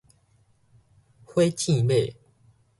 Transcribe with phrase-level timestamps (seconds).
[1.23, 2.15] 火箭馬